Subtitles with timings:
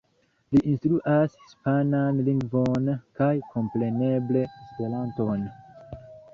[0.53, 2.89] Li instruas hispanan lingvon,
[3.21, 5.49] kaj kompreneble Esperanton.